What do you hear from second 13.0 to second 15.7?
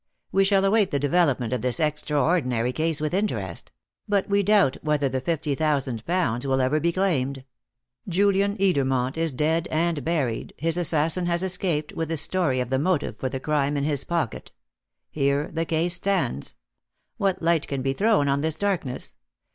for the crime in his pocket. Here the